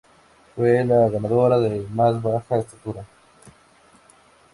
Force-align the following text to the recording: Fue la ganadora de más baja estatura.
Fue 0.55 0.83
la 0.83 1.09
ganadora 1.09 1.59
de 1.59 1.81
más 1.93 2.19
baja 2.23 2.57
estatura. 2.57 3.05